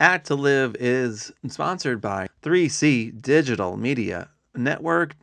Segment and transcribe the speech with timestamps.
[0.00, 5.14] Act to Live is sponsored by 3C Digital Media Network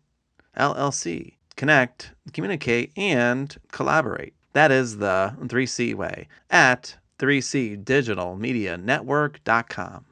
[0.55, 1.33] LLC.
[1.55, 4.35] Connect, communicate, and collaborate.
[4.53, 10.05] That is the 3C way at 3cdigitalmedianetwork.com.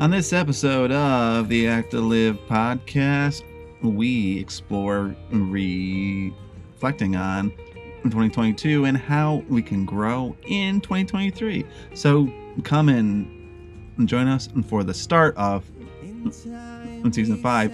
[0.00, 3.42] On this episode of the Act to Live podcast,
[3.82, 7.50] we explore reflecting on
[8.02, 11.64] 2022 and how we can grow in 2023.
[11.94, 12.30] So
[12.64, 13.41] come and
[14.04, 15.64] join us for the start of
[17.10, 17.72] season five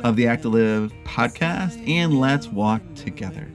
[0.00, 3.48] of the Act to Live podcast, and let's walk together.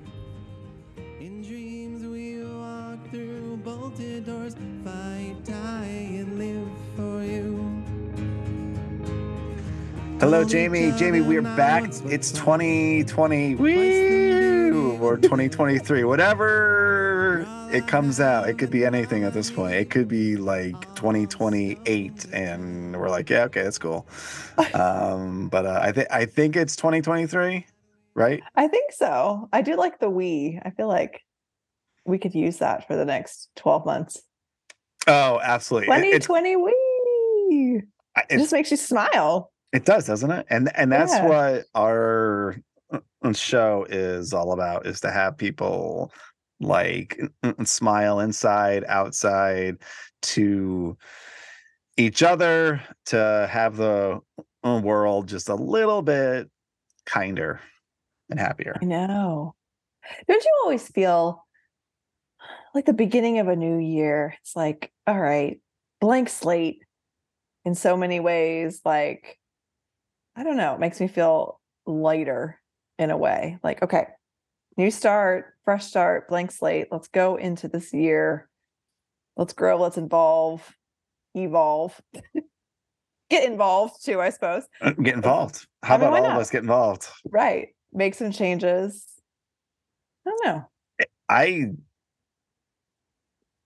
[10.20, 10.92] Hello, Jamie.
[10.98, 11.84] Jamie, we are back.
[12.06, 14.98] It's 2020 Woo!
[15.02, 17.46] or 2023, whatever
[17.76, 18.48] it comes out.
[18.48, 19.74] It could be anything at this point.
[19.74, 24.08] It could be like 2028, and we're like, yeah, okay, that's cool.
[24.74, 27.66] Um, but uh, I think I think it's 2023,
[28.14, 28.42] right?
[28.56, 29.50] I think so.
[29.52, 30.60] I do like the we.
[30.64, 31.22] I feel like
[32.06, 34.22] we could use that for the next 12 months.
[35.08, 35.88] Oh, absolutely.
[35.88, 37.82] 2020 we.
[38.30, 39.52] It just makes you smile.
[39.74, 40.46] It does, doesn't it?
[40.50, 41.28] And and that's yeah.
[41.28, 42.56] what our
[42.92, 46.14] uh, show is all about is to have people
[46.60, 47.20] like
[47.64, 49.78] smile inside, outside
[50.22, 50.98] to
[51.98, 54.20] each other, to have the
[54.64, 56.50] uh, world just a little bit
[57.06, 57.62] kinder
[58.30, 58.78] and happier.
[58.82, 59.56] I know.
[60.28, 61.46] Don't you always feel
[62.74, 64.36] like the beginning of a new year?
[64.42, 65.60] It's like, all right,
[66.02, 66.84] blank slate
[67.64, 68.82] in so many ways.
[68.86, 69.40] Like,
[70.36, 72.60] I don't know, it makes me feel lighter
[73.00, 73.58] in a way.
[73.64, 74.08] Like, okay,
[74.78, 76.88] new start, fresh start, blank slate.
[76.92, 78.50] Let's go into this year.
[79.38, 80.76] Let's grow, let's evolve,
[81.34, 82.00] evolve.
[83.30, 84.64] get involved too, I suppose.
[84.82, 85.68] Uh, get involved.
[85.84, 86.36] How I mean, about all not?
[86.36, 87.08] of us get involved?
[87.30, 87.70] Right.
[87.94, 89.06] Make some changes.
[90.26, 90.70] I don't know.
[91.30, 91.72] I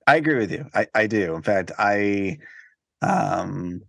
[0.08, 0.66] I agree with you.
[0.74, 1.36] I, I do.
[1.36, 2.40] In fact, I
[3.02, 3.82] um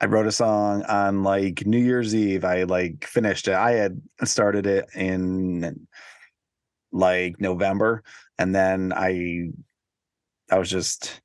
[0.00, 2.44] I wrote a song on like New Year's Eve.
[2.44, 3.54] I like finished it.
[3.54, 5.86] I had started it in
[6.92, 8.02] like November
[8.38, 9.50] and then I
[10.50, 11.20] I was just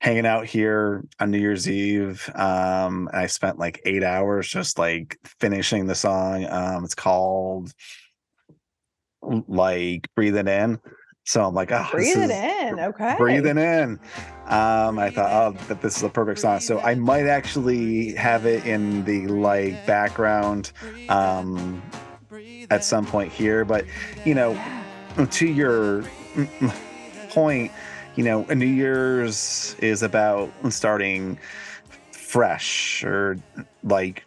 [0.00, 2.30] hanging out here on New Year's Eve.
[2.34, 6.46] Um and I spent like 8 hours just like finishing the song.
[6.48, 7.72] Um it's called
[9.22, 10.80] like Breathe It In.
[11.30, 12.80] So I'm like, oh, breathe it in.
[12.80, 13.14] Okay.
[13.16, 14.00] Breathing in.
[14.50, 16.58] Um, I thought, oh, that this is a perfect song.
[16.58, 20.72] So I might actually have it in the like background
[21.08, 21.80] um,
[22.68, 23.64] at some point here.
[23.64, 23.84] But
[24.24, 24.60] you know,
[25.30, 26.04] to your
[27.30, 27.70] point,
[28.16, 31.38] you know, New Year's is about starting
[32.10, 33.38] fresh or
[33.84, 34.24] like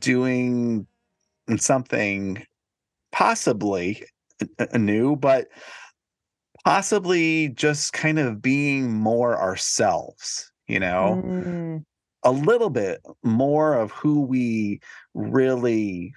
[0.00, 0.86] doing
[1.56, 2.44] something
[3.12, 4.04] possibly
[4.74, 5.48] new, but
[6.64, 11.84] possibly just kind of being more ourselves, you know, mm.
[12.22, 14.80] a little bit more of who we
[15.14, 16.12] really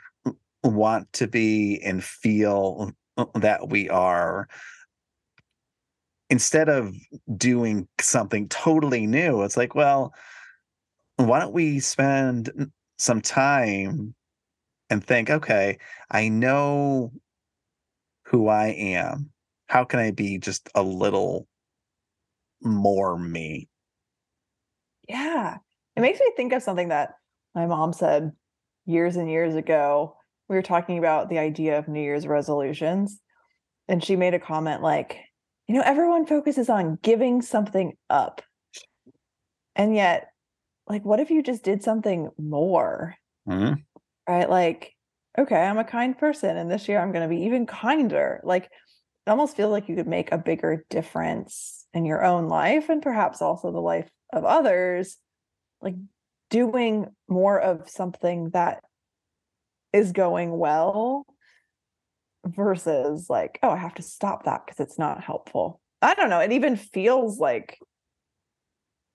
[0.63, 2.91] want to be and feel
[3.35, 4.47] that we are.
[6.29, 6.95] Instead of
[7.37, 10.15] doing something totally new it's like well
[11.17, 14.15] why don't we spend some time
[14.89, 15.77] and think okay
[16.09, 17.11] i know
[18.33, 19.29] who I am,
[19.67, 21.47] how can I be just a little
[22.61, 23.69] more me?
[25.07, 25.57] Yeah.
[25.95, 27.11] It makes me think of something that
[27.55, 28.31] my mom said
[28.85, 30.15] years and years ago.
[30.49, 33.19] We were talking about the idea of New Year's resolutions.
[33.87, 35.19] And she made a comment like,
[35.67, 38.41] you know, everyone focuses on giving something up.
[39.75, 40.29] And yet,
[40.87, 43.15] like, what if you just did something more?
[43.47, 43.73] Mm-hmm.
[44.27, 44.49] Right?
[44.49, 44.93] Like,
[45.37, 48.41] okay, I'm a kind person and this year I'm going to be even kinder.
[48.43, 48.69] Like
[49.27, 53.41] almost feels like you could make a bigger difference in your own life and perhaps
[53.41, 55.17] also the life of others
[55.81, 55.95] like
[56.49, 58.83] doing more of something that
[59.91, 61.25] is going well
[62.45, 65.79] versus like oh I have to stop that because it's not helpful.
[66.01, 67.77] I don't know, it even feels like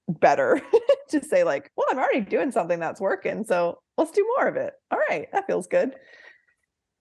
[0.09, 0.63] better
[1.11, 4.57] to say like well i'm already doing something that's working so let's do more of
[4.57, 4.73] it.
[4.91, 5.95] All right that feels good.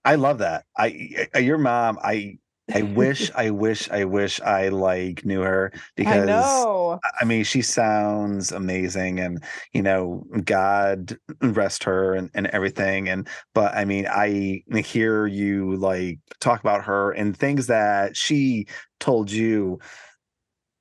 [0.04, 0.64] I love that.
[0.76, 2.38] I, I your mom i
[2.74, 7.00] i wish i wish i wish i like knew her because I, know.
[7.20, 9.42] I mean she sounds amazing and
[9.72, 15.76] you know god rest her and, and everything and but i mean i hear you
[15.76, 18.66] like talk about her and things that she
[19.00, 19.78] told you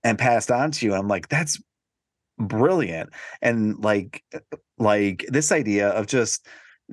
[0.07, 0.93] and passed on to you.
[0.93, 1.61] I'm like, that's
[2.37, 3.09] brilliant.
[3.41, 4.39] And like uh,
[4.77, 6.47] like this idea of just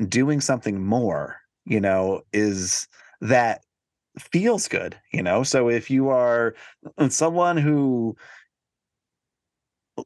[0.09, 2.89] doing something more, you know, is
[3.21, 3.63] that
[4.19, 5.43] feels good, you know?
[5.43, 6.55] So if you are
[6.99, 8.17] uh, someone who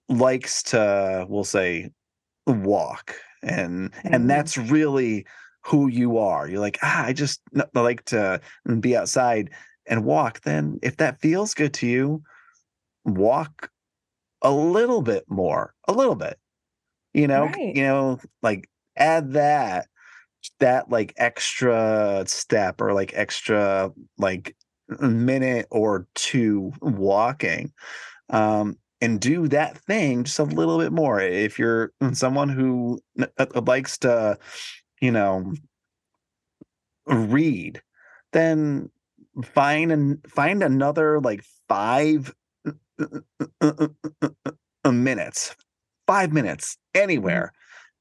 [0.09, 1.91] likes to we'll say
[2.47, 4.15] walk and mm-hmm.
[4.15, 5.27] and that's really
[5.65, 7.41] who you are you're like ah i just
[7.75, 8.41] like to
[8.81, 9.51] be outside
[9.87, 12.23] and walk then if that feels good to you
[13.05, 13.71] walk
[14.43, 16.39] a little bit more a little bit
[17.13, 17.77] you know right.
[17.77, 19.89] you know like add that
[20.61, 24.57] that like extra step or like extra like
[25.01, 27.73] minute or two walking
[28.31, 31.21] um and do that thing just a little bit more.
[31.21, 34.39] If you're someone who uh, uh, likes to,
[35.01, 35.53] you know,
[37.07, 37.81] read,
[38.33, 38.91] then
[39.45, 42.35] find and find another like five
[43.01, 43.89] uh,
[44.85, 45.55] uh, minutes,
[46.07, 47.03] five minutes mm-hmm.
[47.05, 47.53] anywhere.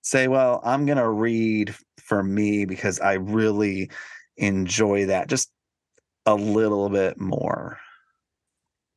[0.02, 1.76] Say, well, I'm gonna read
[2.08, 3.92] for me because I really
[4.38, 5.52] enjoy that just
[6.26, 7.80] a little bit more.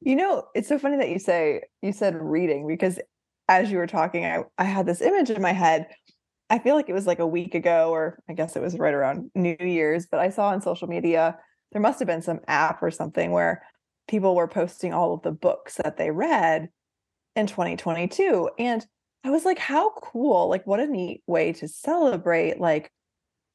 [0.00, 2.98] You know, it's so funny that you say you said reading because
[3.48, 5.88] as you were talking, I, I had this image in my head.
[6.48, 8.94] I feel like it was like a week ago, or I guess it was right
[8.94, 11.38] around New Year's, but I saw on social media
[11.72, 13.62] there must have been some app or something where
[14.08, 16.68] people were posting all of the books that they read
[17.36, 18.50] in 2022.
[18.58, 18.84] And
[19.22, 20.48] I was like, how cool!
[20.48, 22.90] Like, what a neat way to celebrate like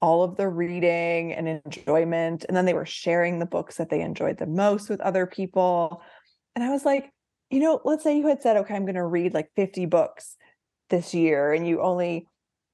[0.06, 2.46] all of the reading and enjoyment.
[2.48, 6.04] And then they were sharing the books that they enjoyed the most with other people.
[6.56, 7.12] And I was like,
[7.50, 10.36] you know, let's say you had said, okay, I'm going to read like 50 books
[10.92, 12.28] this year and you only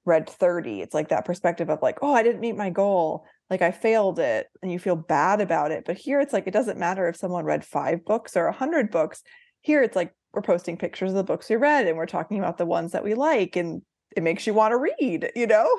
[0.03, 0.81] read 30.
[0.81, 3.23] It's like that perspective of like, oh, I didn't meet my goal.
[3.49, 5.85] Like I failed it and you feel bad about it.
[5.85, 8.91] But here it's like, it doesn't matter if someone read five books or a hundred
[8.91, 9.23] books.
[9.61, 12.57] Here it's like, we're posting pictures of the books we read and we're talking about
[12.57, 13.55] the ones that we like.
[13.55, 13.83] And
[14.17, 15.69] it makes you want to read, you know,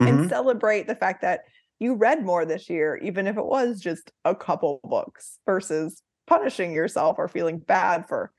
[0.00, 0.20] mm-hmm.
[0.20, 1.42] and celebrate the fact that
[1.78, 6.72] you read more this year, even if it was just a couple books versus punishing
[6.72, 8.32] yourself or feeling bad for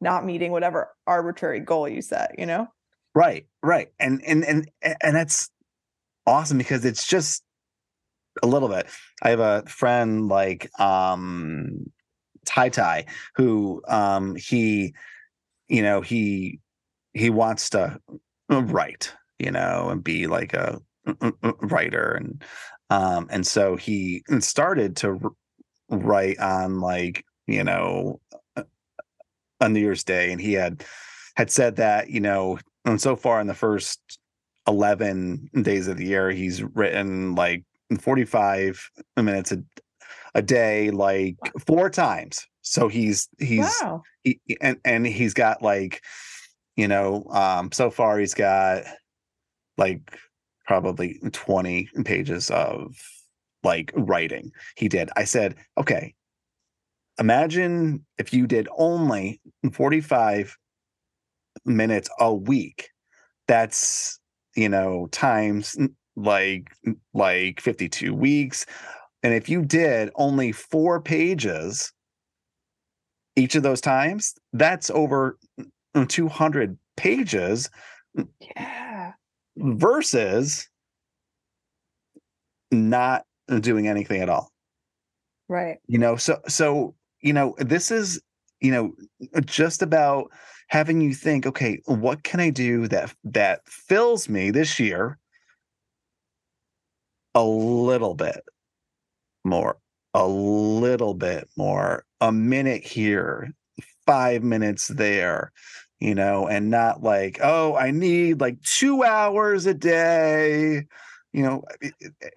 [0.00, 2.66] not meeting whatever arbitrary goal you set, you know?
[3.14, 3.88] Right, right.
[3.98, 5.50] And and and and that's
[6.26, 7.42] awesome because it's just
[8.42, 8.86] a little bit.
[9.22, 11.90] I have a friend like um
[12.46, 14.94] Tai Tai who um he
[15.68, 16.60] you know he
[17.12, 17.98] he wants to
[18.48, 20.80] write, you know, and be like a
[21.62, 22.44] writer and
[22.90, 25.18] um and so he started to
[25.90, 28.20] write on like you know,
[29.60, 30.84] on New Year's Day, and he had
[31.36, 34.00] had said that you know, and so far in the first
[34.68, 37.64] eleven days of the year, he's written like
[37.98, 38.80] forty five
[39.16, 39.62] minutes a,
[40.34, 41.36] a day, like
[41.66, 42.46] four times.
[42.62, 44.02] So he's he's wow.
[44.22, 46.02] he, and and he's got like
[46.76, 48.84] you know um so far he's got
[49.76, 50.16] like
[50.70, 52.94] probably 20 pages of
[53.64, 55.10] like writing he did.
[55.16, 56.14] I said okay
[57.18, 59.40] imagine if you did only
[59.72, 60.56] 45
[61.64, 62.90] minutes a week.
[63.48, 64.20] That's
[64.54, 65.76] you know times
[66.14, 66.70] like
[67.14, 68.64] like 52 weeks.
[69.24, 71.92] And if you did only four pages
[73.34, 75.36] each of those times that's over
[76.06, 77.68] 200 pages
[78.40, 79.12] yeah.
[79.56, 80.69] versus
[82.70, 83.24] not
[83.60, 84.50] doing anything at all.
[85.48, 85.78] Right.
[85.86, 88.20] You know so so you know, this is,
[88.60, 88.92] you know,
[89.44, 90.30] just about
[90.68, 95.18] having you think, okay, what can I do that that fills me this year?
[97.34, 98.42] A little bit
[99.44, 99.78] more,
[100.14, 103.52] a little bit more, a minute here,
[104.06, 105.52] five minutes there,
[106.00, 110.86] you know, and not like, oh, I need like two hours a day
[111.32, 111.62] you know,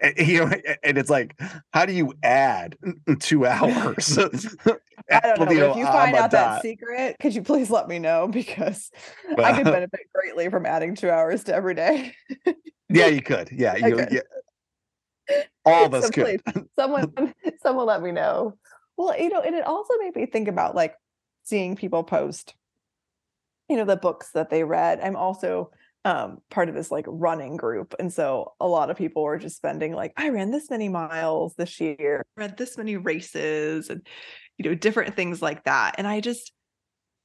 [0.03, 0.51] uh, you know,
[0.83, 1.39] and it's like,
[1.71, 2.77] how do you add
[3.19, 4.17] two hours?
[5.12, 5.71] I don't know.
[5.71, 8.91] If you find out that secret, could you please let me know because
[9.35, 12.13] well, I could benefit greatly from adding two hours to every day.
[12.89, 13.50] yeah, you could.
[13.51, 13.95] Yeah, you.
[13.95, 14.12] Could.
[14.12, 15.41] Yeah.
[15.65, 16.43] All of us so could.
[16.45, 18.57] Please, someone, someone, let me know.
[18.97, 20.95] Well, you know, and it also made me think about like
[21.43, 22.53] seeing people post,
[23.69, 25.00] you know, the books that they read.
[25.01, 25.71] I'm also
[26.05, 29.55] um part of this like running group and so a lot of people were just
[29.55, 34.05] spending like i ran this many miles this year read this many races and
[34.57, 36.51] you know different things like that and i just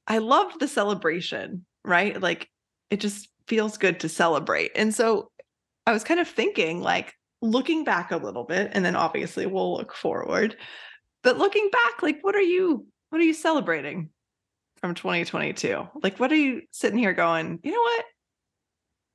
[0.07, 2.47] i loved the celebration right like
[2.89, 5.29] it just feels good to celebrate and so
[5.85, 9.75] i was kind of thinking like looking back a little bit and then obviously we'll
[9.75, 10.55] look forward
[11.23, 14.09] but looking back like what are you what are you celebrating
[14.79, 15.87] from 2022?
[16.01, 18.05] Like, what are you sitting here going, you know what?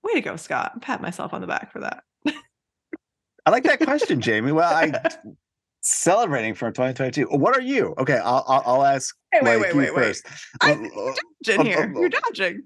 [0.04, 0.80] Way to go, Scott.
[0.82, 2.04] Pat myself on the back for that.
[3.46, 4.52] I like that question, Jamie.
[4.52, 4.92] Well, I
[5.80, 7.26] celebrating from 2022.
[7.26, 7.94] What are you?
[7.98, 9.16] Okay, I'll I'll, I'll ask.
[9.32, 10.24] Hey, wait, wait, wait, first.
[10.24, 10.34] wait.
[10.62, 11.82] I'm um, uh, dodging um, here.
[11.82, 12.62] Um, You're uh, dodging.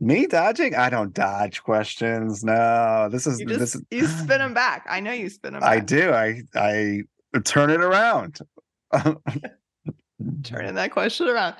[0.00, 0.74] Me dodging?
[0.74, 2.42] I don't dodge questions.
[2.42, 4.84] No, this is you just, this is you spin them back.
[4.88, 5.60] I know you spin them.
[5.60, 5.70] Back.
[5.70, 6.12] I do.
[6.12, 7.02] I I
[7.44, 8.40] turn it around.
[10.42, 11.54] Turning that question around.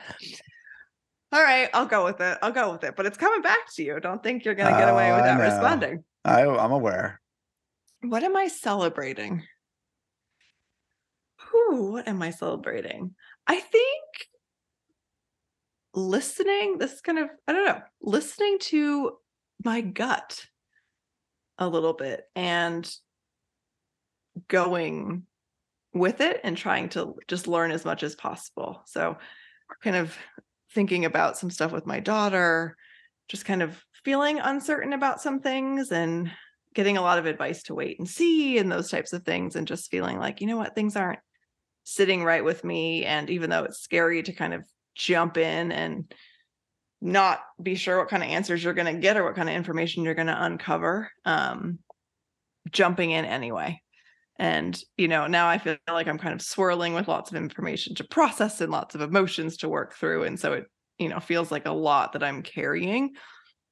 [1.35, 2.39] All right, I'll go with it.
[2.43, 2.95] I'll go with it.
[2.95, 3.99] But it's coming back to you.
[3.99, 6.05] Don't think you're going to get away oh, without responding.
[6.25, 7.21] I, I'm aware.
[8.03, 9.43] What am I celebrating?
[11.51, 11.91] Who?
[11.91, 13.17] what am I celebrating?
[13.49, 14.29] I think
[15.93, 19.17] listening, this is kind of, I don't know, listening to
[19.65, 20.47] my gut
[21.59, 22.89] a little bit and
[24.47, 25.25] going
[25.93, 28.83] with it and trying to just learn as much as possible.
[28.87, 29.17] So,
[29.83, 30.17] kind of
[30.75, 32.77] thinking about some stuff with my daughter,
[33.29, 36.31] just kind of feeling uncertain about some things and
[36.75, 39.69] getting a lot of advice to wait and see and those types of things, and
[39.69, 41.21] just feeling like, you know what, things aren't
[41.85, 43.05] sitting right with me.
[43.05, 44.65] And even though it's scary to kind of
[44.95, 46.13] jump in and
[47.01, 49.55] not be sure what kind of answers you're going to get or what kind of
[49.55, 51.79] information you're going to uncover, um,
[52.71, 53.81] jumping in anyway
[54.37, 57.95] and, you know, now I feel like I'm kind of swirling with lots of information
[57.97, 60.25] to process and lots of emotions to work through.
[60.25, 60.67] And so it,
[60.99, 63.13] you know, feels like a lot that I'm carrying.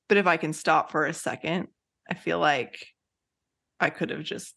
[0.09, 1.69] But if I can stop for a second,
[2.09, 2.85] I feel like
[3.81, 4.55] I could have just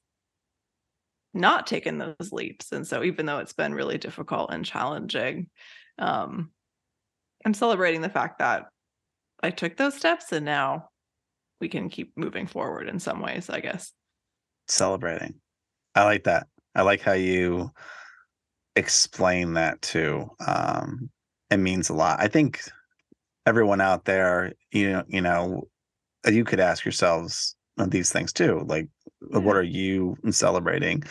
[1.33, 2.71] not taken those leaps.
[2.71, 5.49] And so even though it's been really difficult and challenging,
[5.97, 6.51] um,
[7.45, 8.65] I'm celebrating the fact that
[9.41, 10.89] I took those steps and now
[11.59, 13.91] we can keep moving forward in some ways, I guess.
[14.67, 15.35] Celebrating.
[15.95, 16.47] I like that.
[16.75, 17.71] I like how you
[18.75, 20.29] explain that too.
[20.45, 21.09] Um,
[21.49, 22.19] it means a lot.
[22.19, 22.59] I think
[23.45, 25.67] everyone out there, you know, you know,
[26.27, 28.65] uh, you could ask yourselves uh, these things too.
[28.67, 28.89] Like,
[29.31, 29.37] yeah.
[29.37, 29.57] what mm-hmm.
[29.57, 31.03] are you celebrating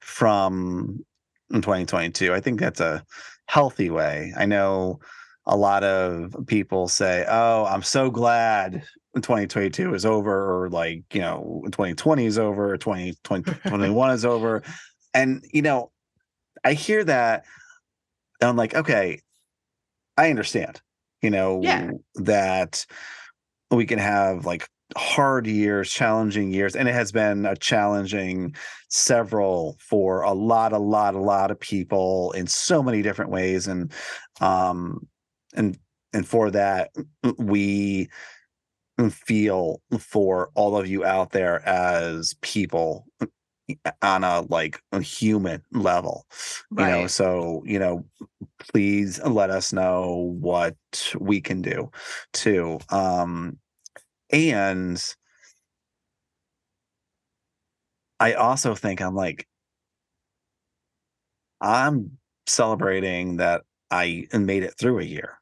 [0.00, 1.04] from
[1.52, 2.32] 2022?
[2.32, 3.04] I think that's a
[3.46, 4.32] healthy way.
[4.36, 5.00] I know
[5.46, 8.84] a lot of people say, "Oh, I'm so glad
[9.16, 14.62] 2022 is over," or like, you know, 2020 is over, 2021 is over,
[15.14, 15.90] and you know,
[16.64, 17.44] I hear that,
[18.40, 19.20] and I'm like, okay,
[20.16, 20.80] I understand,
[21.22, 21.90] you know, yeah.
[22.16, 22.86] that
[23.70, 28.54] we can have like hard years, challenging years, and it has been a challenging
[28.88, 33.66] several for a lot, a lot, a lot of people in so many different ways,
[33.66, 33.92] and
[34.40, 35.06] um,
[35.54, 35.78] and
[36.12, 36.90] and for that
[37.38, 38.08] we
[39.08, 43.06] feel for all of you out there as people
[44.02, 46.26] on a like a human level
[46.70, 46.86] right.
[46.86, 48.04] you know so you know
[48.58, 50.74] please let us know what
[51.18, 51.88] we can do
[52.32, 53.56] too um
[54.32, 55.14] and
[58.18, 59.46] i also think i'm like
[61.60, 65.38] i'm celebrating that i made it through a year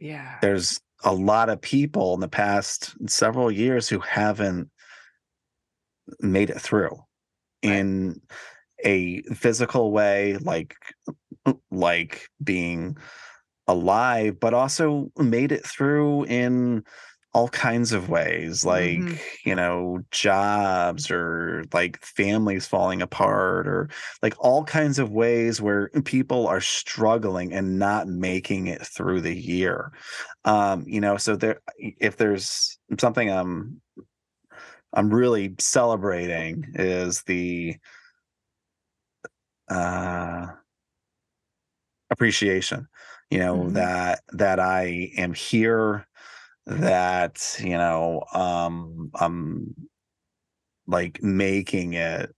[0.00, 0.38] yeah.
[0.40, 4.70] There's a lot of people in the past several years who haven't
[6.20, 6.98] made it through right.
[7.62, 8.20] in
[8.84, 10.74] a physical way like
[11.70, 12.96] like being
[13.66, 16.82] alive but also made it through in
[17.32, 19.14] all kinds of ways like mm-hmm.
[19.44, 23.88] you know jobs or like families falling apart or
[24.20, 29.34] like all kinds of ways where people are struggling and not making it through the
[29.34, 29.92] year
[30.44, 33.80] um you know so there if there's something i'm
[34.92, 37.76] i'm really celebrating is the
[39.68, 40.48] uh
[42.10, 42.88] appreciation
[43.30, 43.74] you know mm-hmm.
[43.74, 46.08] that that i am here
[46.66, 49.74] that you know um i'm
[50.86, 52.34] like making it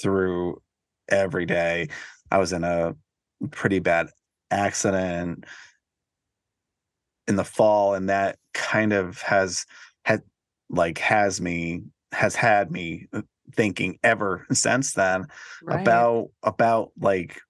[0.00, 0.60] through
[1.08, 1.88] every day
[2.30, 2.94] i was in a
[3.50, 4.08] pretty bad
[4.50, 5.44] accident
[7.28, 9.64] in the fall and that kind of has
[10.04, 10.22] had
[10.70, 11.82] like has me
[12.12, 13.06] has had me
[13.54, 15.26] thinking ever since then
[15.62, 15.80] right.
[15.80, 17.40] about about like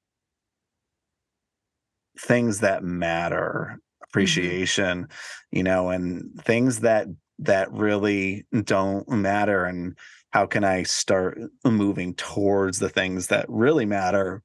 [2.19, 3.79] things that matter.
[4.13, 5.57] Appreciation mm-hmm.
[5.57, 7.07] you know and things that
[7.39, 9.97] that really don't matter and
[10.31, 14.43] how can i start moving towards the things that really matter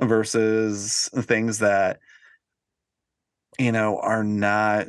[0.00, 1.98] versus things that
[3.58, 4.86] you know are not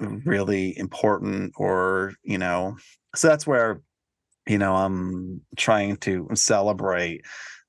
[0.00, 2.76] really important or you know
[3.14, 3.80] so that's where
[4.46, 7.24] you know i'm trying to celebrate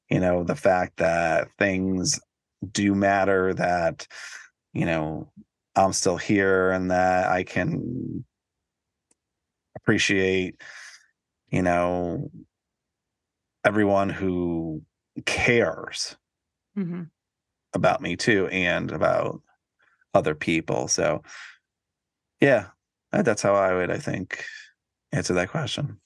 [0.09, 2.19] you know the fact that things
[2.71, 4.07] do matter that
[4.73, 5.31] you know,
[5.75, 8.25] I'm still here and that I can
[9.75, 10.61] appreciate,
[11.49, 12.29] you know,
[13.63, 14.81] everyone who
[15.25, 16.15] cares
[16.75, 17.03] hmm
[17.73, 19.41] about me too and about
[20.13, 20.88] other people.
[20.88, 21.21] So,
[22.41, 22.67] yeah,
[23.11, 24.43] that's how I would, I think,
[25.11, 25.99] answer that question.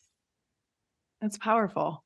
[1.22, 2.04] That's powerful.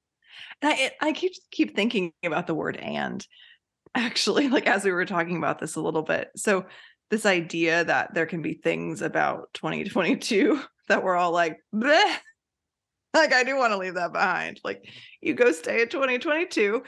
[0.61, 3.25] I I keep keep thinking about the word and
[3.95, 6.29] actually like as we were talking about this a little bit.
[6.35, 6.65] So
[7.09, 12.15] this idea that there can be things about 2022 that we're all like Bleh.
[13.13, 14.59] like I do want to leave that behind.
[14.63, 14.83] Like
[15.21, 16.83] you go stay in 2022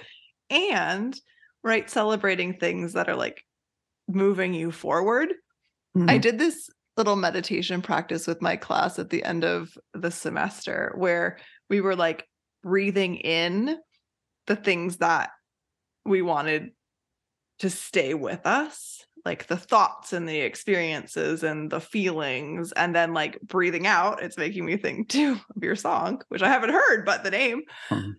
[0.49, 1.19] and
[1.63, 3.43] right celebrating things that are like
[4.07, 5.33] moving you forward.
[5.95, 6.21] I Mhm.
[6.21, 11.39] did this little meditation practice with my class at the end of the semester where
[11.69, 12.27] we were like
[12.63, 13.77] breathing in
[14.47, 15.29] the things that
[16.05, 16.71] we wanted
[17.59, 23.13] to stay with us, like the thoughts and the experiences and the feelings, and then
[23.13, 24.21] like breathing out.
[24.23, 27.63] It's making me think too of your song, which I haven't heard, but the name,
[27.89, 28.13] Mhm.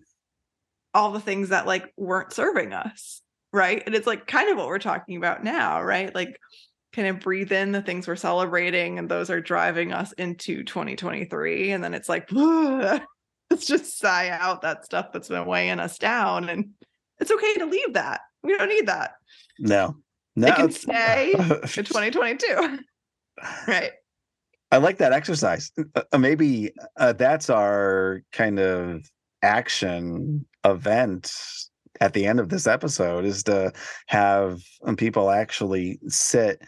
[0.95, 3.23] all the things that like weren't serving us.
[3.53, 3.83] Right.
[3.85, 6.15] And it's like kind of what we're talking about now, right?
[6.15, 6.39] Like
[6.93, 11.71] kind of breathe in the things we're celebrating and those are driving us into 2023
[11.71, 16.49] and then it's like let's just sigh out that stuff that's been weighing us down
[16.49, 16.71] and
[17.21, 19.13] it's okay to leave that we don't need that.
[19.59, 19.97] No,
[20.37, 20.49] no.
[20.49, 22.79] it can stay in 2022
[23.69, 23.93] right.
[24.73, 25.73] I like that exercise.
[25.95, 29.03] Uh, uh, maybe uh, that's our kind of
[29.43, 31.33] action event
[32.01, 33.73] at the end of this episode is to
[34.07, 36.63] have um, people actually sit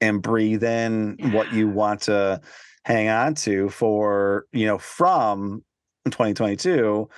[0.00, 2.40] and breathe in what you want to
[2.84, 5.64] hang on to for, you know, from
[6.06, 7.08] 2022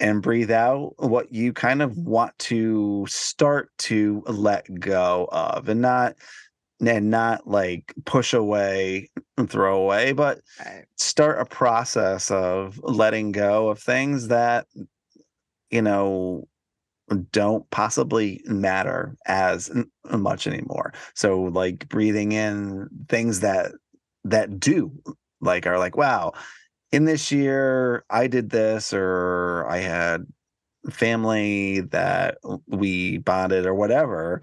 [0.00, 5.80] and breathe out what you kind of want to start to let go of and
[5.80, 6.16] not
[6.80, 10.86] and not like push away and throw away, but right.
[10.96, 14.66] start a process of letting go of things that
[15.70, 16.48] you know
[17.32, 19.70] don't possibly matter as
[20.10, 20.94] much anymore.
[21.14, 23.72] So like breathing in things that
[24.24, 24.92] that do
[25.40, 26.32] like are like wow
[26.92, 30.26] in this year i did this or i had
[30.90, 34.40] family that we bonded or whatever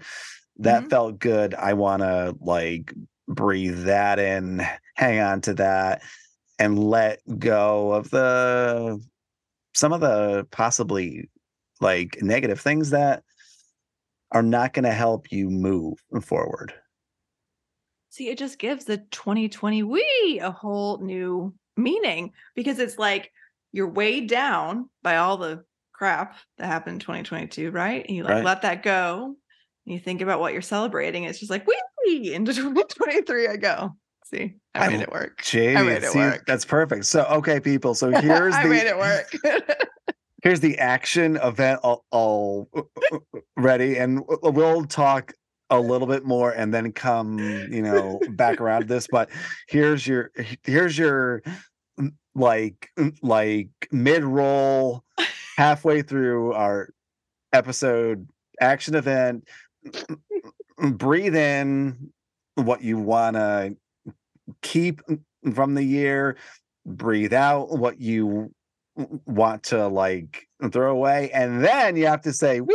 [0.56, 0.90] that Mhm.
[0.90, 2.94] felt good i want to like
[3.28, 4.62] breathe that in
[4.94, 6.02] hang on to that
[6.58, 9.00] and let go of the
[9.74, 11.28] some of the possibly
[11.80, 13.22] like negative things that
[14.32, 16.74] are not going to help you move forward.
[18.10, 23.32] see it just gives the 2020 we a whole new meaning because it's like
[23.72, 28.34] you're weighed down by all the crap that happened in 2022 right and you like
[28.34, 28.44] Right.
[28.44, 29.36] let that go
[29.86, 33.96] and you think about what you're celebrating it's just like wee into 2023 i go
[34.24, 36.44] see i I made it work Jamie, made it see, work.
[36.46, 37.06] that's perfect.
[37.06, 37.94] So, okay, people.
[37.94, 39.32] So here's i the made it work
[40.42, 45.32] here's the action event all, all uh, uh, uh, ready, and we'll talk
[45.70, 47.38] a little bit more and then come,
[47.70, 49.06] you know, back around this.
[49.08, 49.30] But
[49.68, 50.30] here's your
[50.64, 51.42] here's your
[52.34, 52.90] like
[53.22, 55.04] like mid roll
[55.56, 56.90] halfway through our
[57.52, 58.28] episode
[58.60, 59.48] action event.
[60.78, 62.10] Breathe in
[62.54, 63.76] what you want to
[64.62, 65.00] keep
[65.54, 66.36] from the year.
[66.86, 68.52] Breathe out what you
[69.26, 72.74] want to like throw away, and then you have to say "woo"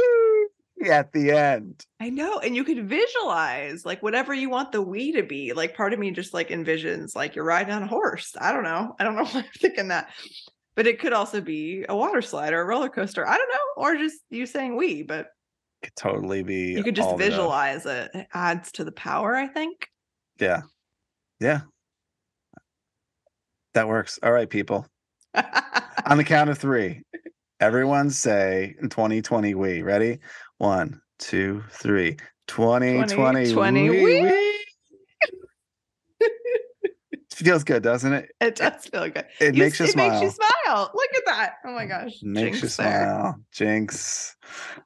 [0.90, 1.86] at the end.
[2.00, 2.40] I know.
[2.40, 5.54] And you could visualize like whatever you want the we to be.
[5.54, 8.34] Like part of me just like envisions like you're riding on a horse.
[8.40, 8.96] I don't know.
[9.00, 10.10] I don't know why I'm thinking that.
[10.76, 13.28] But it could also be a water slide or a roller coaster.
[13.28, 13.84] I don't know.
[13.84, 15.28] Or just you saying we, but
[15.84, 16.72] Could totally be.
[16.72, 17.32] you could just all the above.
[17.32, 18.10] visualize it.
[18.14, 19.88] It adds to the power, I think.
[20.40, 20.62] Yeah,
[21.40, 21.62] yeah,
[23.74, 24.20] that works.
[24.24, 24.88] All right, people.
[26.06, 27.02] On the count of three,
[27.60, 29.82] everyone say in 2020 we.
[29.82, 30.20] Ready?
[30.58, 32.18] One, two, three.
[32.48, 34.04] 2020 2020 we.
[34.04, 34.22] we.
[34.24, 34.64] we.
[37.34, 38.32] Feels good, doesn't it?
[38.40, 39.26] it does feel good.
[39.42, 40.10] It You makes you it smile.
[40.22, 40.92] makes you smile.
[40.94, 41.54] Look at that.
[41.66, 42.12] Oh my gosh.
[42.22, 43.04] Makes you jinx there.
[43.06, 43.36] smile.
[43.52, 44.36] Jinx.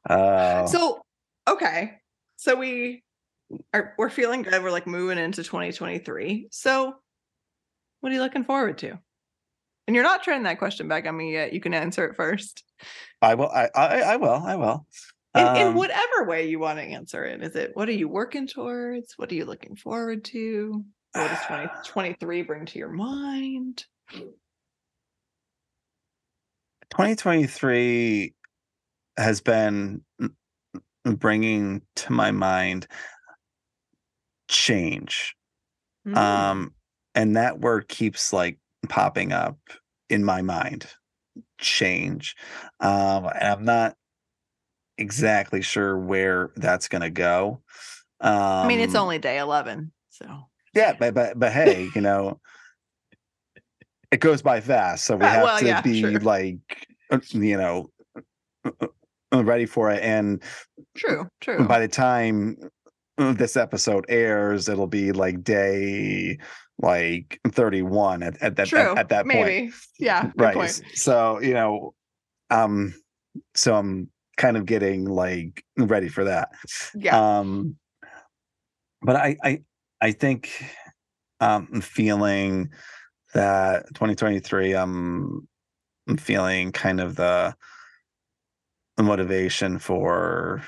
[0.10, 0.66] Oh.
[0.68, 1.02] So,
[1.48, 2.00] okay.
[2.38, 3.04] So we
[3.74, 4.64] are we're feeling good.
[4.64, 6.48] We're like moving into 2023.
[6.52, 6.96] So
[8.00, 8.98] what are you looking forward to?
[9.88, 11.54] And you're not turning that question back on me yet.
[11.54, 12.64] You can answer it first.
[13.22, 13.50] I will.
[13.50, 14.30] I, I, I will.
[14.34, 14.86] I will.
[15.38, 17.44] In, in Um, whatever way you want to answer it.
[17.44, 19.14] Is it what are you working towards?
[19.18, 20.84] What are you looking forward to?
[21.14, 23.86] What does 2023 bring to your mind?
[26.92, 28.34] 2023
[29.18, 30.02] has been
[31.06, 32.88] bringing to my mind
[34.48, 35.36] change.
[36.08, 36.16] Mm.
[36.16, 36.74] Um,
[37.16, 39.58] and that word keeps like popping up
[40.10, 40.88] in my mind.
[41.60, 42.36] Change.
[42.80, 43.96] Um, and I'm not
[44.98, 47.62] exactly sure where that's gonna go.
[48.22, 49.92] Um I mean, it's only day 11.
[50.10, 50.28] So,
[50.74, 52.40] yeah, but but but hey, you know,
[54.12, 56.20] it goes by fast, so we Right, have well, to yeah, be sure.
[56.20, 56.58] like,
[57.12, 57.90] uh, you know,
[58.66, 58.88] uh,
[59.34, 60.02] uh, ready for it.
[60.02, 60.42] And
[60.96, 61.68] true, true.
[61.68, 62.58] by the time
[63.18, 66.38] uh, this episode airs, it'll be like day
[66.80, 69.46] like 31 at at that at, at that point.
[69.46, 69.72] Maybe.
[70.00, 70.32] Yeah.
[70.36, 70.56] Right.
[70.56, 70.82] point.
[70.94, 71.94] So, you know,
[72.50, 72.94] um,
[73.56, 76.50] so I'm kind of getting like ready for that.
[76.96, 77.40] Yeah.
[77.40, 77.76] Um,
[79.02, 79.62] but I, I,
[80.02, 80.52] I think
[81.40, 82.70] um, I'm feeling
[83.34, 84.74] that 2023.
[84.74, 85.48] Um,
[86.08, 87.56] I'm feeling kind of the,
[88.96, 90.64] the motivation for.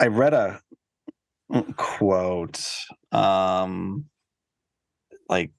[0.00, 0.60] I read a
[1.76, 2.64] quote,
[3.10, 4.04] um,
[5.28, 5.50] like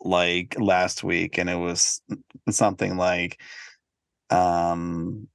[0.00, 2.00] like last week, and it was
[2.50, 3.40] something like,
[4.34, 5.28] um,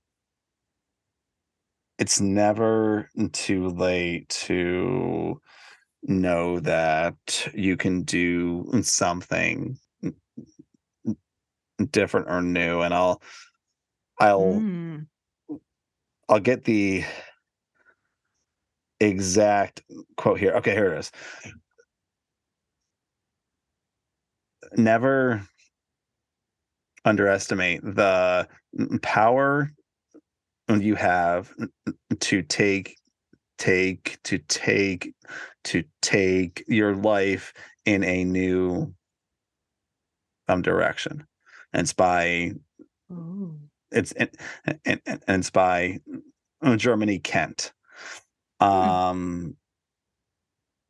[1.98, 5.42] it's never too late to
[6.04, 9.78] know that you can do something
[11.92, 13.22] different or new and i'll
[14.20, 15.08] i'll Mm.
[16.28, 17.04] i'll get the
[19.00, 19.82] exact
[20.18, 21.12] quote here okay here it is
[24.76, 25.42] never
[27.06, 29.72] underestimate the mm, power
[30.70, 32.96] you have mm, to take
[33.58, 35.14] take to take
[35.64, 37.54] to take your life
[37.86, 38.94] in a new
[40.48, 41.26] um direction.
[41.74, 42.54] And it's by
[43.12, 43.60] Ooh.
[43.92, 44.30] it's and,
[44.86, 46.00] and, and it's by
[46.64, 47.74] mm, germany kent.
[48.62, 48.68] Hmm.
[48.68, 49.56] Um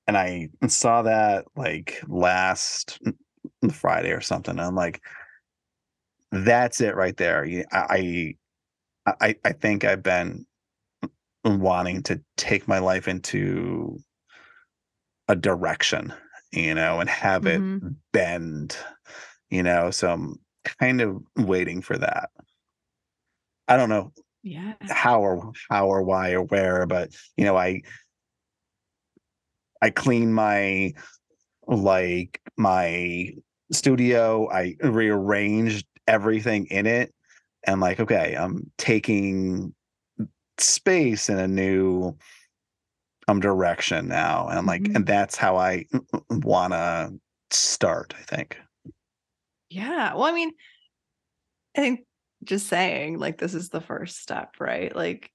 [0.09, 2.99] and i saw that like last
[3.71, 5.01] friday or something and i'm like
[6.31, 8.33] that's it right there i
[9.21, 10.45] i i, think i've been
[11.43, 13.97] wanting to take my life into
[15.27, 16.13] a direction
[16.51, 17.95] you know and have it Mhm.
[18.11, 18.77] bend
[19.49, 20.35] you know so i'm
[20.79, 22.29] kind of waiting for that
[23.67, 24.11] i don't know
[24.43, 24.75] Yeah.
[24.89, 27.81] how or how or why or where but you know i
[29.81, 30.91] i clean my
[31.67, 33.29] like my
[33.71, 37.13] studio i rearranged everything in it
[37.65, 39.73] and like okay i'm taking
[40.57, 42.15] space in a new
[43.27, 44.95] um direction now and like Mhm.
[44.95, 45.85] and that's how i
[46.29, 47.13] want to
[47.51, 48.57] start i think
[49.69, 50.15] Yeah.
[50.15, 50.51] Well, I mean,
[51.77, 51.99] I think
[52.43, 54.95] just saying like this is the first step, right?
[54.95, 55.31] Like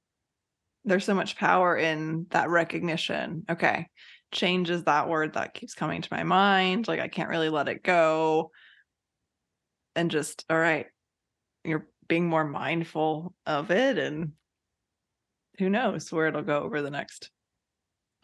[0.84, 3.44] there's so much power in that recognition.
[3.48, 3.86] Okay.
[4.32, 6.88] Change is that word that keeps coming to my mind.
[6.88, 8.50] Like I can't really let it go.
[9.96, 10.86] And just, all right,
[11.64, 13.98] you're being more mindful of it.
[13.98, 14.32] And
[15.58, 17.30] who knows where it'll go over the next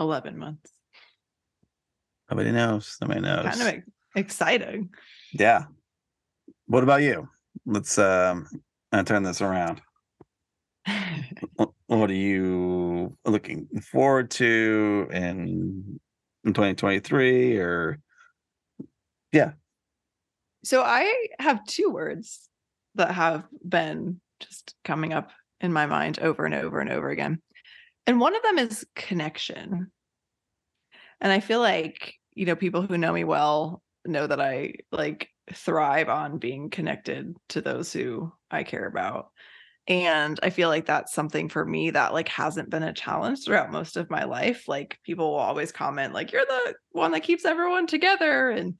[0.00, 0.70] 11 months.
[2.30, 3.82] nobody knows nobody knows Kind of
[4.16, 4.88] exciting.
[5.32, 5.64] yeah
[6.66, 7.28] what about you
[7.66, 8.46] let's um
[9.04, 9.80] turn this around
[11.86, 16.00] what are you looking forward to in,
[16.44, 17.98] in 2023 or
[20.64, 22.48] So I have two words
[22.96, 27.40] that have been just coming up in my mind over and over and over again.
[28.06, 29.90] And one of them is connection.
[31.20, 35.28] And I feel like, you know, people who know me well know that I like
[35.52, 39.28] thrive on being connected to those who I care about.
[39.86, 43.72] And I feel like that's something for me that like hasn't been a challenge throughout
[43.72, 44.68] most of my life.
[44.68, 48.74] Like people will always comment like you're the one that keeps everyone together and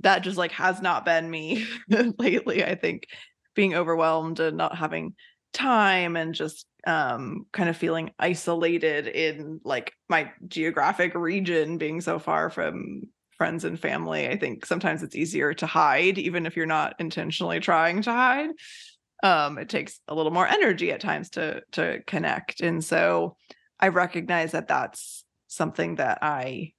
[0.00, 1.66] that just like has not been me
[2.18, 3.06] lately i think
[3.54, 5.14] being overwhelmed and not having
[5.52, 12.18] time and just um kind of feeling isolated in like my geographic region being so
[12.18, 13.02] far from
[13.38, 17.60] friends and family i think sometimes it's easier to hide even if you're not intentionally
[17.60, 18.50] trying to hide.
[19.22, 23.36] Um it takes a little more energy at times to to connect and so
[23.80, 26.73] i recognize that that's something that i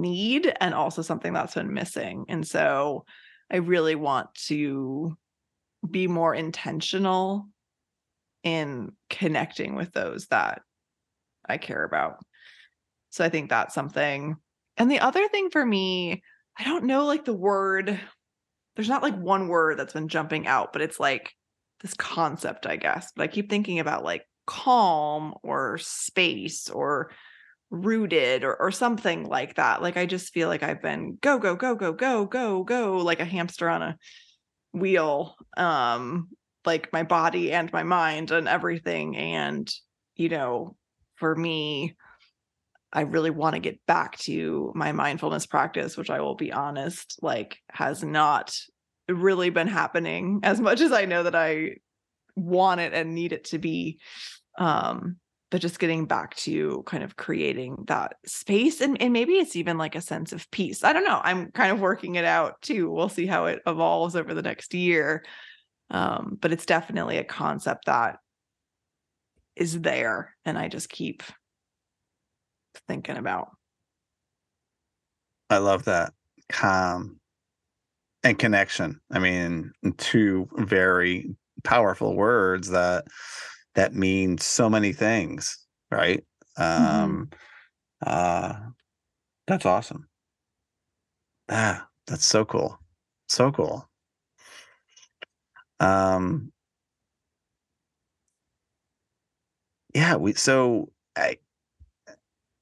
[0.00, 2.26] need and also something that's been missing.
[2.28, 3.04] And so
[3.50, 5.16] I really want to
[5.88, 7.48] be more intentional
[8.42, 10.62] in connecting with those that
[11.48, 12.18] I care about.
[13.10, 14.36] So I think that's something.
[14.76, 16.22] And the other thing for me,
[16.58, 17.98] I don't know like the word,
[18.76, 21.32] there's not like one word that's been jumping out, but it's like
[21.80, 23.12] this concept, I guess.
[23.14, 27.10] But I keep thinking about like calm or space or
[27.74, 29.82] rooted or, or something like that.
[29.82, 33.20] Like I just feel like I've been go, go, go, go, go, go, go, like
[33.20, 33.96] a hamster on a
[34.72, 35.36] wheel.
[35.56, 36.28] Um,
[36.64, 39.16] like my body and my mind and everything.
[39.16, 39.70] And,
[40.16, 40.76] you know,
[41.16, 41.96] for me,
[42.92, 47.18] I really want to get back to my mindfulness practice, which I will be honest,
[47.22, 48.56] like has not
[49.08, 51.76] really been happening as much as I know that I
[52.36, 53.98] want it and need it to be.
[54.58, 55.16] Um,
[55.54, 59.78] but just getting back to kind of creating that space and, and maybe it's even
[59.78, 60.82] like a sense of peace.
[60.82, 61.20] I don't know.
[61.22, 62.90] I'm kind of working it out too.
[62.90, 65.24] We'll see how it evolves over the next year.
[65.90, 68.18] Um, but it's definitely a concept that
[69.54, 71.22] is there and I just keep
[72.88, 73.50] thinking about.
[75.50, 76.14] I love that.
[76.48, 77.20] Calm
[78.24, 79.00] and connection.
[79.08, 83.04] I mean, two very powerful words that
[83.74, 85.58] that mean so many things,
[85.90, 86.24] right?
[86.58, 86.84] Mm-hmm.
[86.84, 87.30] Um
[88.06, 88.54] uh
[89.46, 90.08] that's awesome.
[91.48, 92.78] Ah, that's so cool.
[93.28, 93.88] So cool.
[95.80, 96.52] Um
[99.94, 101.38] yeah, we so I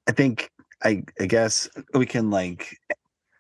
[0.07, 0.51] I think
[0.83, 2.77] I I guess we can like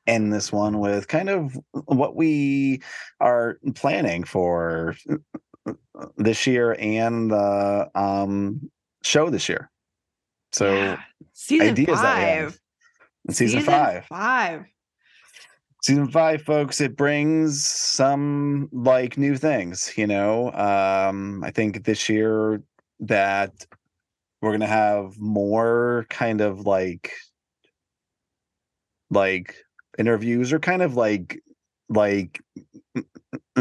[0.06, 2.82] end this one with kind of what we
[3.20, 4.96] are planning for
[6.16, 8.70] this year and the um
[9.02, 9.70] show this year.
[10.52, 11.00] So Yeah.
[11.32, 12.52] Season ideas that we have.
[13.26, 13.34] five.
[13.34, 14.04] season, five.
[14.06, 14.64] Five.
[15.82, 20.52] Season five, folks, it brings some like new things, you know.
[20.52, 22.62] Um, I think this year
[23.00, 23.66] that
[24.40, 27.12] we're gonna have more kind of like
[29.10, 29.56] like
[29.98, 31.40] interviews or kind of like
[31.88, 32.40] like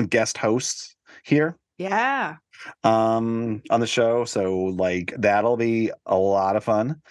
[0.10, 2.36] guest hosts here Yeah.
[2.84, 7.02] um on the show so like that'll be a lot of fun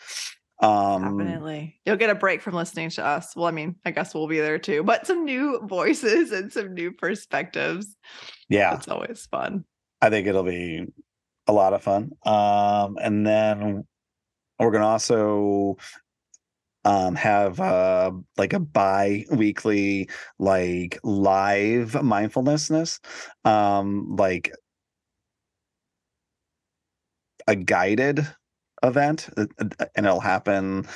[0.62, 1.80] um Definitely.
[1.86, 3.34] You'll get a break from listening to us.
[3.34, 6.74] Well, I mean, I guess we'll be there too, but some new voices and some
[6.74, 7.96] new perspectives.
[8.50, 9.64] yeah It's always fun.
[10.02, 10.86] i think it'll be
[11.46, 13.84] a lot of fun um and then
[14.58, 15.76] we're gonna also
[16.84, 23.00] um have uh like a bi-weekly like live mindfulnessness
[23.44, 24.52] um like
[27.46, 28.26] a guided
[28.82, 30.86] event uh, uh, and it'll happen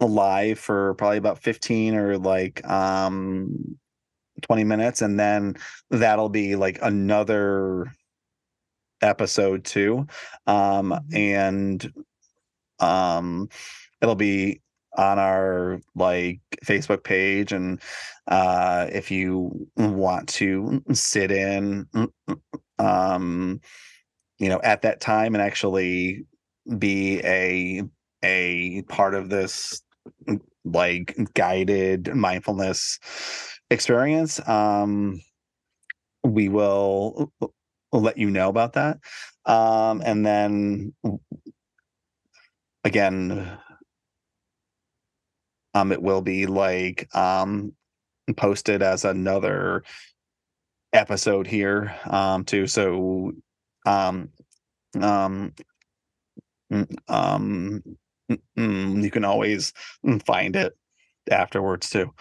[0.00, 3.76] live for probably about 15 or like um
[4.42, 5.54] 20 minutes and then
[5.90, 7.92] that'll be like another
[9.02, 10.06] episode too
[10.46, 11.14] um Mhm.
[11.14, 11.92] and
[12.80, 13.48] um
[14.02, 14.60] it'll be
[14.96, 17.80] on our like facebook page and
[18.28, 21.86] uh if you want to sit in
[22.78, 23.60] um
[24.38, 26.24] you know at that time and actually
[26.78, 27.82] be a
[28.24, 29.82] a part of this
[30.64, 32.98] like guided mindfulness
[33.70, 35.20] experience um
[36.22, 37.32] we will
[37.92, 38.98] let you know about that.
[39.46, 40.92] Um and then
[42.84, 43.58] again
[45.74, 47.72] um it will be like um
[48.36, 49.82] posted as another
[50.92, 53.32] episode here um too so
[53.86, 54.28] um
[55.00, 55.52] um
[56.72, 57.82] mm, um
[58.30, 59.72] mm, mm, you can always
[60.26, 60.76] find it
[61.30, 62.12] afterwards too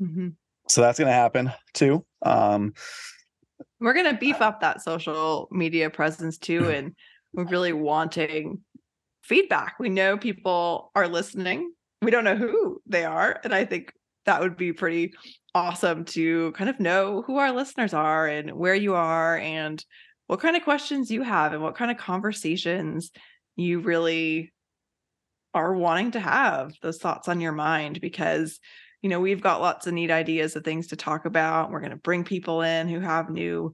[0.00, 0.34] Mhm.
[0.68, 2.74] so that's gonna happen too um
[3.80, 6.68] We're going to beef up that social media presence too.
[6.68, 6.94] And
[7.32, 8.62] we're really wanting
[9.22, 9.76] feedback.
[9.78, 11.72] We know people are listening.
[12.04, 13.40] We don't know who they are.
[13.44, 13.92] And I think
[14.26, 15.14] that would be pretty
[15.54, 19.84] awesome to kind of know who our listeners are and where you are and
[20.26, 23.10] what kind of questions you have and what kind of conversations
[23.56, 24.52] you really
[25.52, 28.58] are wanting to have those thoughts on your mind because
[29.02, 31.90] you know we've got lots of neat ideas of things to talk about we're going
[31.90, 33.72] to bring people in who have new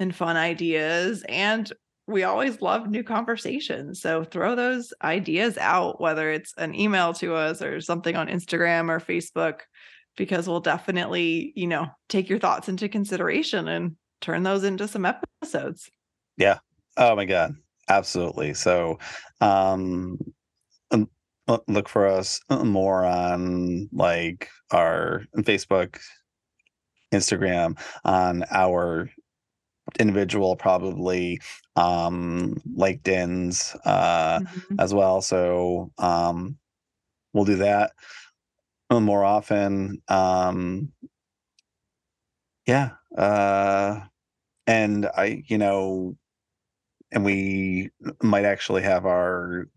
[0.00, 1.72] and fun ideas and
[2.06, 7.34] we always love new conversations so throw those ideas out whether it's an email to
[7.34, 9.60] us or something on Instagram or Facebook
[10.16, 15.06] because we'll definitely you know take your thoughts into consideration and turn those into some
[15.06, 15.90] episodes
[16.36, 16.58] Yeah.
[16.96, 17.54] Oh my god,
[17.88, 18.54] absolutely.
[18.54, 18.98] So,
[19.40, 20.18] um,
[20.90, 21.08] um,
[21.66, 25.98] look for us uh, more on like our Facebook,
[27.12, 29.10] Instagram, on our
[29.98, 31.40] individual, probably
[31.76, 34.80] um, LinkedIn's uh, Mhm.
[34.80, 35.20] as well.
[35.22, 36.58] So, um,
[37.32, 37.92] we'll do that
[38.90, 40.02] more often.
[40.08, 40.92] Um,
[42.66, 44.00] yeah, uh,
[44.66, 46.16] and I, you know,
[47.12, 47.90] and we
[48.22, 49.68] might actually have our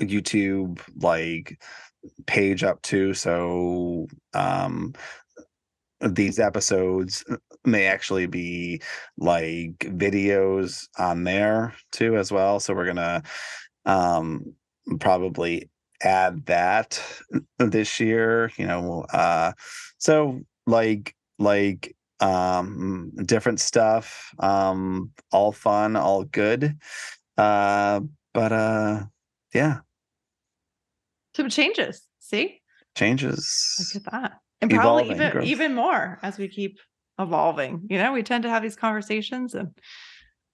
[0.00, 1.60] YouTube like
[2.26, 3.14] page up too.
[3.14, 4.94] So um
[6.00, 7.24] these episodes
[7.64, 8.80] may actually be
[9.16, 12.60] like videos on there too as well.
[12.60, 13.22] So we're gonna
[13.84, 14.54] um
[15.00, 15.70] probably
[16.02, 17.02] add that
[17.58, 19.04] this year, you know.
[19.12, 19.52] Uh
[19.98, 26.76] so like like um different stuff um all fun all good
[27.36, 28.00] uh
[28.34, 29.04] but uh
[29.54, 29.78] yeah
[31.36, 32.02] Some changes.
[32.18, 32.60] See?
[32.96, 34.40] changes Look at that.
[34.60, 35.44] And probably even growth.
[35.46, 36.78] even more as we keep
[37.18, 37.86] evolving.
[37.90, 39.70] You know, we tend to have these conversations and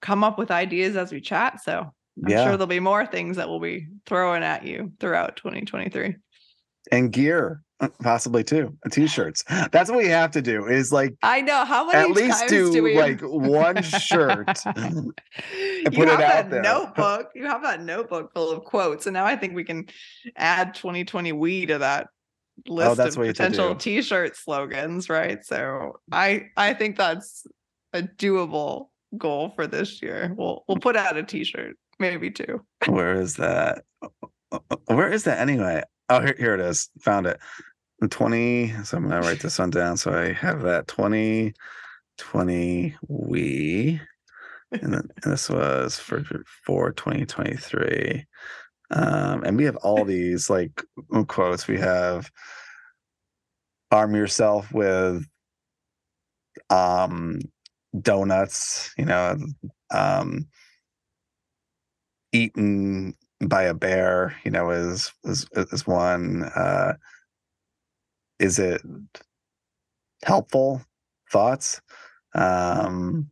[0.03, 1.63] come up with ideas as we chat.
[1.63, 1.93] So
[2.25, 6.15] I'm yeah sure there'll be more things that we'll be throwing at you throughout 2023.
[6.93, 11.41] and gear uh, possibly too t-shirts that's what we have to do is like I
[11.41, 15.13] know how many at least times do, do we like one shirt you
[15.91, 16.63] put it have out that there.
[16.63, 17.31] notebook.
[17.35, 19.87] You have that notebook full of quotes, and now I think we can
[20.37, 22.09] add 2020 we to that
[22.67, 23.75] list Oh, of what you have to potential.
[23.77, 25.45] T-shirt slogans, right?
[25.45, 27.47] So I I think that's
[27.93, 28.89] a doable
[29.19, 30.33] goal for this year.
[30.37, 32.65] We'll we'll put out a T-shirt, maybe two.
[32.87, 34.09] where is that Uh,
[34.71, 37.39] uh, where is that anyway oh here, here it is found it
[38.11, 44.01] 20 so i'm gonna write this one down so i have that 2020 we
[44.73, 46.23] and then and this was for
[46.67, 48.27] for 2023
[48.91, 50.83] um and we have all these like
[51.29, 51.67] quotes.
[51.69, 52.31] We have
[53.91, 55.25] arm yourself with
[56.71, 57.39] um
[58.01, 59.37] donuts you know
[59.91, 60.47] um
[62.33, 63.15] eaten
[63.47, 66.95] by a bear you know is is is one uh
[68.39, 68.83] is it
[70.25, 70.83] helpful
[71.31, 71.81] thoughts?
[72.35, 73.31] Um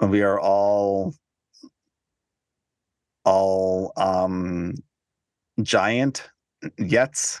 [0.00, 1.14] we are all
[3.24, 4.74] all um
[5.62, 6.28] giant
[6.78, 7.40] yets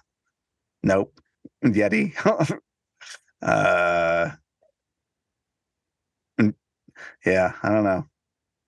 [0.82, 1.18] nope.
[1.64, 2.12] Yeti?
[3.42, 4.32] Uh
[7.24, 8.04] yeah i don't know.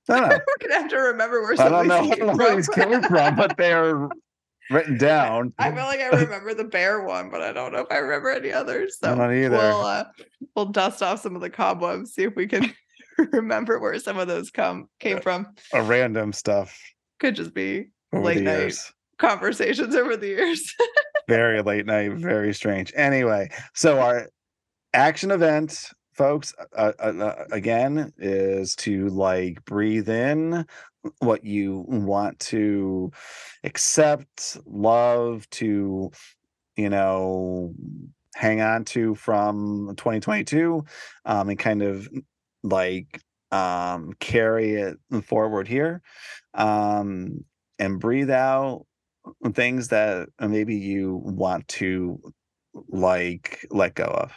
[0.08, 0.36] I don't know.
[0.46, 3.02] We're gonna have to remember where i don't know, I don't know where these came
[3.02, 3.36] from.
[3.36, 4.08] but they're
[4.70, 5.52] written down.
[5.58, 8.30] I feel like I remember the bear one, but I don't know if I remember
[8.30, 8.98] any others.
[8.98, 9.50] So don't either.
[9.58, 10.04] we'll uh,
[10.56, 12.72] we'll dust off some of the cobwebs, see if we can
[13.32, 15.48] remember where some of those come came from.
[15.74, 16.78] a random stuff
[17.22, 18.58] Could just be over Late night.
[18.58, 20.74] years conversations over the years.
[21.28, 24.28] very late night very strange anyway so our
[24.92, 30.66] action event folks uh, uh, uh, again is to like breathe in
[31.20, 33.12] what you want to
[33.62, 36.10] accept love to
[36.74, 37.72] you know
[38.34, 40.84] hang on to from 2022
[41.24, 42.08] um and kind of
[42.64, 46.02] like um carry it forward here
[46.54, 47.44] um
[47.78, 48.86] and breathe out
[49.52, 52.20] things that maybe you want to
[52.88, 54.32] like let go of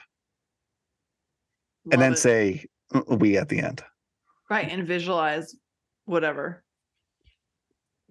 [1.91, 2.17] and then it.
[2.17, 3.84] say "Uh, we at the end
[4.49, 5.56] right and visualize
[6.06, 6.63] whatever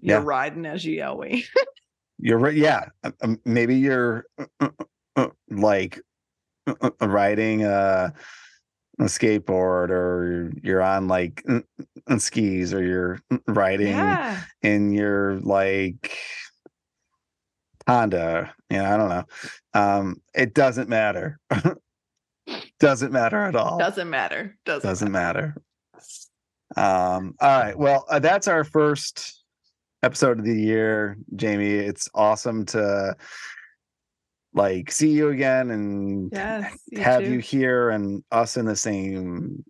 [0.00, 0.24] you're Yeah.
[0.24, 1.46] riding as you yell we.
[2.18, 4.68] you're right yeah uh, um, maybe you're uh, uh,
[5.16, 6.00] uh, like
[6.66, 8.12] uh, uh, riding a,
[8.98, 11.60] a skateboard or you're on like uh,
[12.06, 14.40] uh, skis or you're uh, riding yeah.
[14.62, 16.16] in your like
[17.86, 18.54] Honda.
[18.70, 19.24] You know, I don't know.
[19.74, 21.38] Um, it doesn't matter.
[22.80, 23.78] doesn't matter at all.
[23.78, 24.56] Doesn't matter.
[24.64, 25.54] Doesn't, Doesn't matter.
[25.54, 25.64] matter.
[26.76, 27.78] Um, all right.
[27.78, 29.42] Well, uh, that's our first
[30.02, 31.74] episode of the year, Jamie.
[31.74, 33.16] It's awesome to
[34.54, 36.72] like see you again and Yes.
[36.90, 37.32] you have too.
[37.32, 39.64] you here and us in the same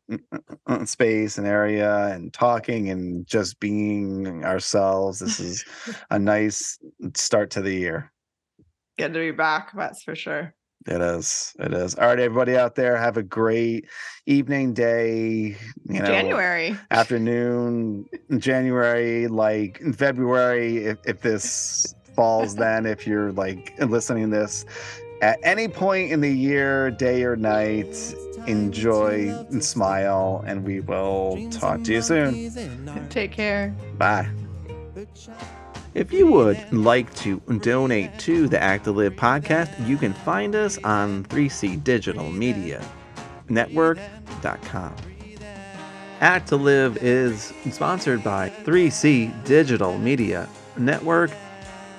[0.67, 5.19] uh, space and area and talking and just being ourselves.
[5.21, 5.65] This is
[6.11, 6.79] a nice
[7.15, 8.13] start to the year.
[8.99, 10.55] Good to be back, that's for sure.
[10.87, 11.55] It is.
[11.59, 11.95] It is.
[11.95, 13.87] All right, everybody out there, have a great
[14.27, 15.57] evening, day,
[15.89, 16.77] you know, January.
[16.91, 18.05] afternoon,
[18.37, 24.65] January, like February, if, if this falls, then if you're like listening to this
[25.21, 28.15] at any point in the year, day or night,
[28.47, 33.09] enjoy and smile, and we will talk to you soon.
[33.09, 33.75] Take care.
[33.97, 34.29] Bye.
[35.95, 40.55] If you would like to donate to the Act to Live podcast, you can find
[40.57, 42.85] us on 3C Digital Media
[43.49, 44.95] Network.com.
[46.21, 51.31] Act to Live is sponsored by 3C Digital Media Network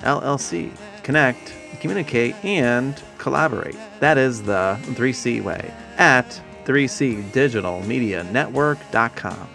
[0.02, 0.70] LLC.
[1.02, 3.76] Connect, communicate, and collaborate.
[4.00, 9.48] That is the 3C way at 3cdigitalmedianetwork.com.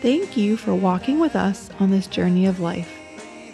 [0.00, 2.96] Thank you for walking with us on this journey of life.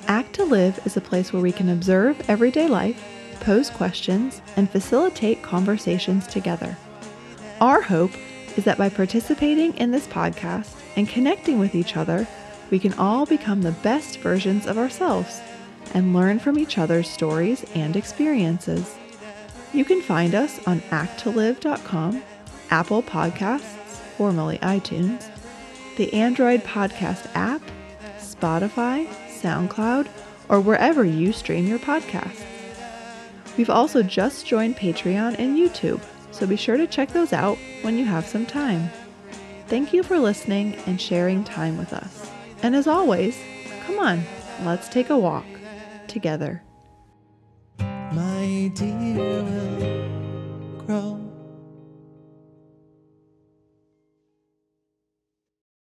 [0.06, 3.02] Act to Live is a place where we can observe everyday life,
[3.40, 6.76] pose questions, and facilitate conversations together.
[7.60, 8.12] Our hope
[8.56, 12.28] is that by participating in this podcast and connecting with each other,
[12.70, 15.40] we can all become the best versions of ourselves
[15.96, 18.94] and learn from each other's stories and experiences.
[19.72, 22.22] You can find us on acttolive.com,
[22.68, 23.62] Apple Podcasts,
[24.18, 25.26] formerly iTunes,
[25.96, 27.62] the Android Podcast app,
[28.18, 29.08] Spotify,
[29.40, 30.08] SoundCloud,
[30.50, 32.44] or wherever you stream your podcasts.
[33.56, 37.96] We've also just joined Patreon and YouTube, so be sure to check those out when
[37.96, 38.90] you have some time.
[39.68, 42.30] Thank you for listening and sharing time with us.
[42.62, 43.38] And as always,
[43.86, 44.22] come on,
[44.62, 45.46] let's take a walk
[46.16, 46.62] together.
[47.78, 51.25] My dear will grow.